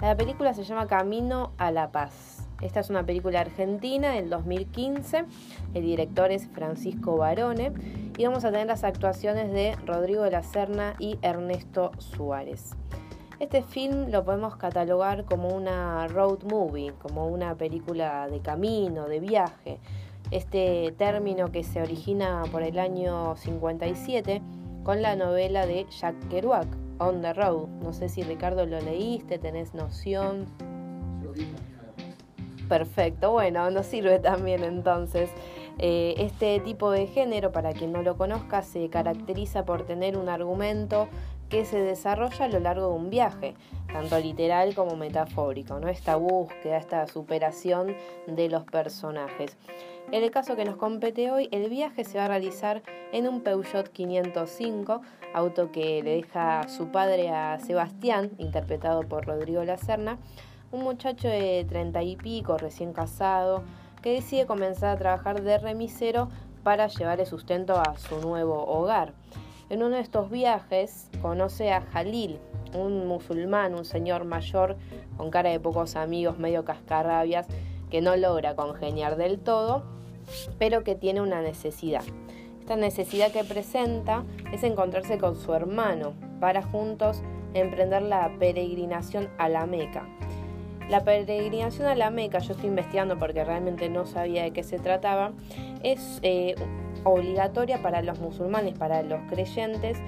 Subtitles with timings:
[0.00, 2.48] La película se llama Camino a la Paz.
[2.62, 5.26] Esta es una película argentina del 2015.
[5.74, 7.72] El director es Francisco Barone.
[8.16, 12.70] Y vamos a tener las actuaciones de Rodrigo de la Serna y Ernesto Suárez.
[13.40, 19.20] Este film lo podemos catalogar como una road movie, como una película de camino, de
[19.20, 19.80] viaje.
[20.30, 24.40] Este término que se origina por el año 57
[24.82, 26.68] con la novela de Jack Kerouac,
[27.00, 27.68] On the Road.
[27.82, 30.46] No sé si Ricardo lo leíste, tenés noción.
[32.68, 35.30] Perfecto, bueno, nos sirve también entonces.
[35.78, 40.28] Eh, este tipo de género, para quien no lo conozca, se caracteriza por tener un
[40.28, 41.08] argumento
[41.50, 43.54] que se desarrolla a lo largo de un viaje,
[43.92, 45.88] tanto literal como metafórico, ¿no?
[45.88, 47.96] Esta búsqueda, esta superación
[48.28, 49.56] de los personajes.
[50.12, 52.82] En el caso que nos compete hoy, el viaje se va a realizar
[53.12, 55.02] en un Peugeot 505,
[55.34, 60.18] auto que le deja su padre a Sebastián, interpretado por Rodrigo Lacerna,
[60.70, 63.64] un muchacho de treinta y pico, recién casado,
[64.02, 66.28] que decide comenzar a trabajar de remisero
[66.62, 69.12] para llevar el sustento a su nuevo hogar.
[69.70, 72.40] En uno de estos viajes conoce a Jalil,
[72.74, 74.76] un musulmán, un señor mayor
[75.16, 77.46] con cara de pocos amigos, medio cascarrabias,
[77.88, 79.84] que no logra congeniar del todo,
[80.58, 82.02] pero que tiene una necesidad.
[82.58, 87.22] Esta necesidad que presenta es encontrarse con su hermano para juntos
[87.54, 90.04] emprender la peregrinación a la Meca.
[90.88, 94.80] La peregrinación a la Meca, yo estoy investigando porque realmente no sabía de qué se
[94.80, 95.30] trataba,
[95.84, 96.56] es eh,
[97.04, 99.98] obligatoria para los musulmanes, para los creyentes,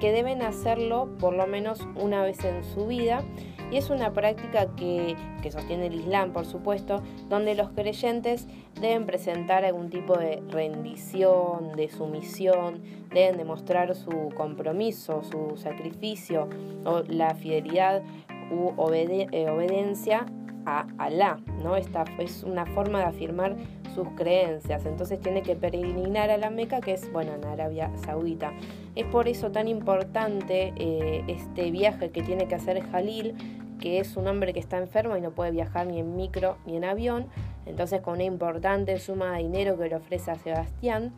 [0.00, 3.22] que deben hacerlo por lo menos una vez en su vida.
[3.70, 5.14] Y es una práctica que,
[5.50, 8.46] sostiene el Islam, por supuesto, donde los creyentes
[8.80, 16.48] deben presentar algún tipo de rendición, de sumisión, deben demostrar su compromiso, su sacrificio
[16.84, 18.02] o la fidelidad
[18.50, 20.24] u eh, obediencia
[20.64, 21.38] a Alá.
[21.62, 21.76] ¿no?
[21.76, 23.56] Esta es una forma de afirmar
[23.98, 24.86] sus creencias.
[24.86, 28.52] Entonces tiene que peregrinar a la Meca, que es, bueno, en Arabia Saudita.
[28.94, 33.34] Es por eso tan importante eh, este viaje que tiene que hacer Jalil,
[33.80, 36.76] que es un hombre que está enfermo y no puede viajar ni en micro ni
[36.76, 37.26] en avión.
[37.66, 41.12] Entonces con una importante suma de dinero que le ofrece a Sebastián,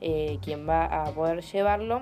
[0.00, 2.00] eh, quien va a poder llevarlo,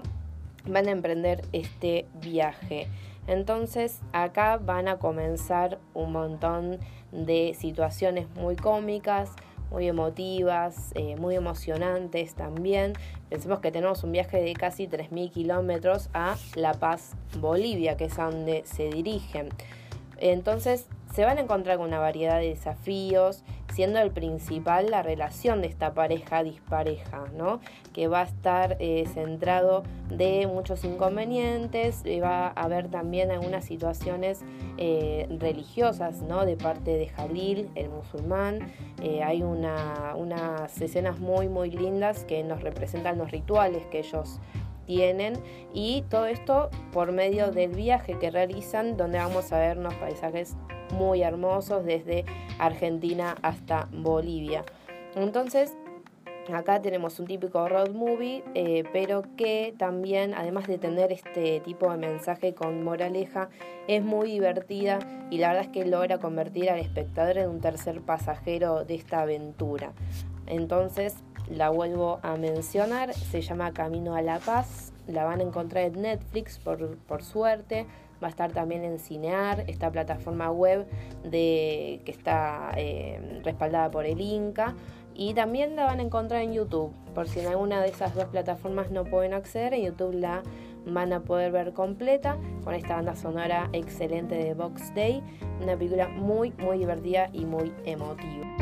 [0.64, 2.86] van a emprender este viaje.
[3.26, 6.78] Entonces acá van a comenzar un montón
[7.10, 9.34] de situaciones muy cómicas,
[9.70, 12.94] muy emotivas, eh, muy emocionantes también.
[13.28, 18.18] Pensemos que tenemos un viaje de casi 3.000 kilómetros a La Paz, Bolivia, que es
[18.18, 19.48] a donde se dirigen.
[20.18, 23.42] Entonces se van a encontrar con una variedad de desafíos,
[23.80, 27.60] siendo el principal la relación de esta pareja dispareja, ¿no?
[27.94, 33.64] que va a estar eh, centrado de muchos inconvenientes, y va a haber también algunas
[33.64, 34.44] situaciones
[34.76, 36.44] eh, religiosas ¿no?
[36.44, 38.70] de parte de Jalil, el musulmán.
[39.02, 44.40] Eh, hay unas escenas muy muy lindas que nos representan los rituales que ellos
[44.84, 45.38] tienen
[45.72, 50.54] y todo esto por medio del viaje que realizan donde vamos a ver unos paisajes
[50.92, 52.24] muy hermosos desde
[52.58, 54.64] Argentina hasta Bolivia.
[55.14, 55.74] Entonces,
[56.52, 61.90] acá tenemos un típico road movie, eh, pero que también, además de tener este tipo
[61.90, 63.48] de mensaje con moraleja,
[63.88, 64.98] es muy divertida
[65.30, 69.22] y la verdad es que logra convertir al espectador en un tercer pasajero de esta
[69.22, 69.92] aventura.
[70.46, 71.16] Entonces,
[71.48, 76.02] la vuelvo a mencionar, se llama Camino a la Paz, la van a encontrar en
[76.02, 77.86] Netflix por, por suerte,
[78.22, 80.86] va a estar también en Cinear, esta plataforma web
[81.24, 84.74] de, que está eh, respaldada por el Inca,
[85.14, 88.26] y también la van a encontrar en YouTube, por si en alguna de esas dos
[88.26, 90.42] plataformas no pueden acceder, en YouTube la
[90.86, 95.22] van a poder ver completa con esta banda sonora excelente de Box Day,
[95.62, 98.59] una película muy muy divertida y muy emotiva.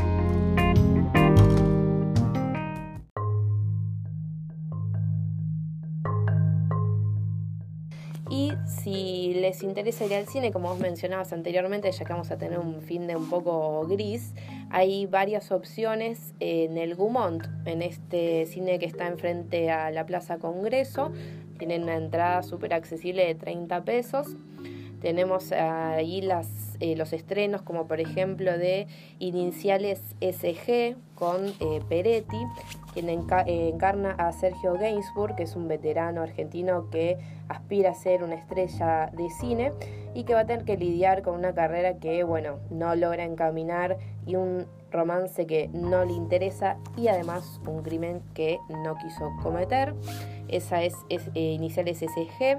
[8.31, 12.37] Y si les interesa ir al cine, como vos mencionabas anteriormente, ya que vamos a
[12.37, 14.35] tener un fin de un poco gris,
[14.71, 20.39] hay varias opciones en el Gumont, en este cine que está enfrente a la Plaza
[20.39, 21.11] Congreso.
[21.59, 24.37] Tienen una entrada súper accesible de 30 pesos.
[25.01, 26.29] Tenemos ahí
[26.81, 28.87] eh, los estrenos, como por ejemplo de
[29.19, 32.39] Iniciales SG con eh, Peretti,
[32.93, 37.19] quien eh, encarna a Sergio Gainsbourg, que es un veterano argentino que
[37.49, 39.73] aspira a ser una estrella de cine
[40.15, 43.99] y que va a tener que lidiar con una carrera que, bueno, no logra encaminar
[44.27, 49.95] y un romance que no le interesa y además un crimen que no quiso cometer.
[50.49, 52.59] Esa es, es Iniciales SG.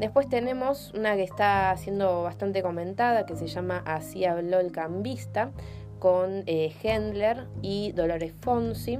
[0.00, 5.50] Después tenemos una que está siendo bastante comentada, que se llama Así habló el cambista,
[5.98, 8.98] con eh, Hendler y Dolores Fonsi.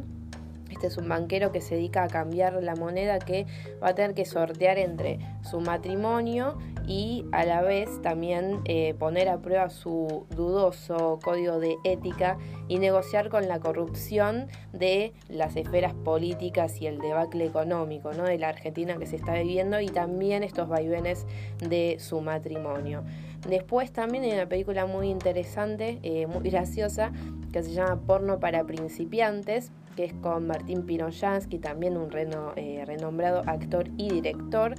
[0.70, 3.46] Este es un banquero que se dedica a cambiar la moneda que
[3.82, 6.58] va a tener que sortear entre su matrimonio
[6.90, 12.80] y a la vez también eh, poner a prueba su dudoso código de ética y
[12.80, 18.24] negociar con la corrupción de las esferas políticas y el debacle económico ¿no?
[18.24, 21.26] de la Argentina que se está viviendo y también estos vaivenes
[21.60, 23.04] de su matrimonio.
[23.48, 27.12] Después también hay una película muy interesante, eh, muy graciosa,
[27.52, 32.10] que se llama Porno para principiantes, que es con Martín Pinoyansky, también un
[32.56, 34.74] eh, renombrado actor y director,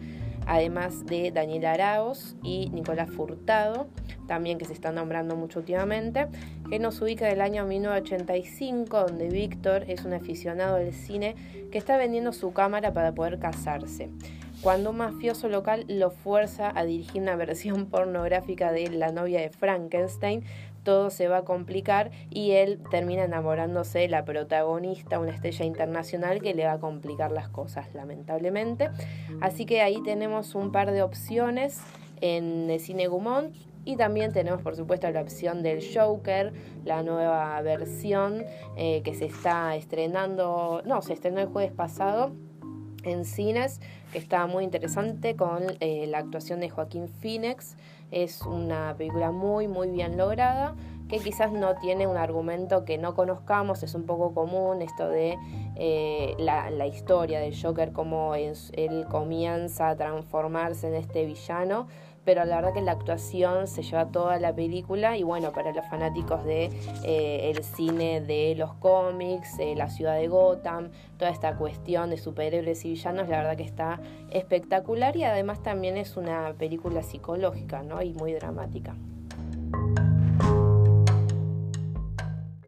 [0.48, 3.88] además de Daniel Araos y Nicolás Furtado,
[4.28, 6.28] también que se está nombrando mucho últimamente,
[6.70, 11.36] que nos ubica del año 1985, donde Víctor es un aficionado del cine
[11.72, 14.10] que está vendiendo su cámara para poder casarse.
[14.62, 19.50] Cuando un mafioso local lo fuerza a dirigir una versión pornográfica de La novia de
[19.50, 20.44] Frankenstein,
[20.84, 26.42] todo se va a complicar y él termina enamorándose de la protagonista, una estrella internacional
[26.42, 28.90] que le va a complicar las cosas, lamentablemente.
[29.42, 31.82] Así que ahí tenemos un par de opciones
[32.22, 36.54] en el cine Gumont y también tenemos, por supuesto, la opción del Joker,
[36.86, 38.44] la nueva versión
[38.78, 42.32] eh, que se está estrenando, no, se estrenó el jueves pasado
[43.04, 43.82] en cines,
[44.12, 47.76] que está muy interesante con eh, la actuación de Joaquín Phoenix.
[48.12, 50.76] Es una película muy, muy bien lograda,
[51.08, 55.38] que quizás no tiene un argumento que no conozcamos, es un poco común esto de
[55.76, 61.88] eh, la, historia del Joker, cómo es, él comienza a transformarse en este villano
[62.26, 65.86] pero la verdad que la actuación se lleva toda la película y bueno, para los
[65.88, 66.66] fanáticos de
[67.04, 72.18] eh, el cine de los cómics, eh, la ciudad de Gotham, toda esta cuestión de
[72.18, 77.84] superhéroes y villanos, la verdad que está espectacular y además también es una película psicológica,
[77.84, 78.02] ¿no?
[78.02, 78.96] Y muy dramática.